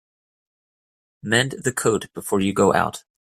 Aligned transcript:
Mend 1.21 1.51
the 1.63 1.71
coat 1.71 2.11
before 2.15 2.39
you 2.41 2.53
go 2.53 2.73
out. 2.73 3.03